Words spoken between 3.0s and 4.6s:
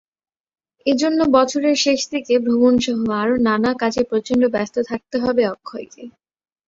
আরও নানা কাজে প্রচণ্ড